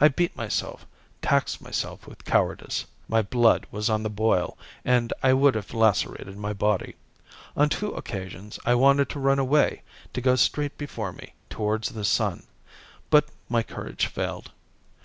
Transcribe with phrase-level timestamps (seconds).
[0.00, 0.84] I beat myself,
[1.22, 2.84] taxed myself with cowardice.
[3.08, 6.96] My blood was on the boil, and I would have lacerated my body.
[7.56, 9.82] On two occasions, I wanted to run away,
[10.14, 12.42] to go straight before me, towards the sun;
[13.08, 14.50] but my courage failed.